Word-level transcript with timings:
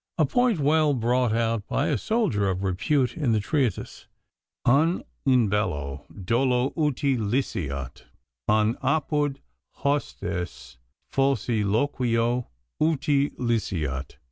a 0.17 0.25
point 0.25 0.59
well 0.59 0.95
brought 0.95 1.31
out 1.31 1.67
by 1.67 1.85
a 1.85 1.95
soldier 1.95 2.49
of 2.49 2.63
repute 2.63 3.15
in 3.15 3.33
the 3.33 3.39
treatise 3.39 4.07
"An 4.65 5.03
in 5.27 5.47
bello 5.47 6.07
dolo 6.25 6.73
uti 6.75 7.15
liceat; 7.17 8.05
an 8.47 8.73
apud 8.81 9.37
hostes 9.69 10.79
falsiloquio 11.13 12.47
uti 12.79 13.29
liceat." 13.37 14.17